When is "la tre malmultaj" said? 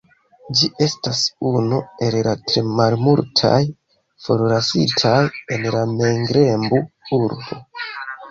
2.27-3.59